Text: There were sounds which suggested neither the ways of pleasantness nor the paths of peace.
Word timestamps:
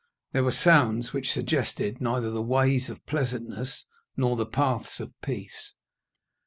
There 0.31 0.43
were 0.43 0.51
sounds 0.51 1.13
which 1.13 1.29
suggested 1.29 2.01
neither 2.01 2.31
the 2.31 2.41
ways 2.41 2.89
of 2.89 3.05
pleasantness 3.05 3.85
nor 4.17 4.35
the 4.35 4.47
paths 4.47 4.99
of 4.99 5.13
peace. 5.21 5.75